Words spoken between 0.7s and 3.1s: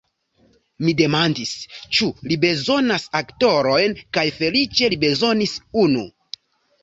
Mi demandis, ĉu li bezonas